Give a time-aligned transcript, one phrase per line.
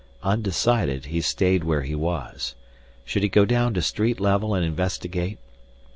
[0.23, 2.55] Undecided, he stayed where he was.
[3.05, 5.37] Should he go down to street level and investigate?